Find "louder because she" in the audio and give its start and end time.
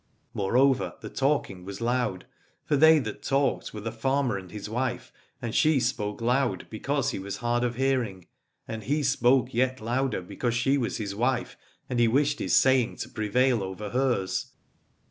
9.79-10.75